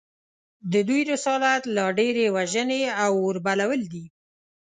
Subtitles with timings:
[0.71, 4.05] د دوی رسالت لا ډېرې وژنې او اوربلول دي